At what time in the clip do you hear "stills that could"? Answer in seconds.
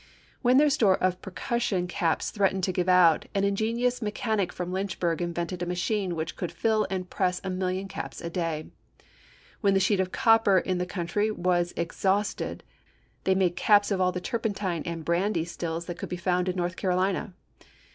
15.45-16.09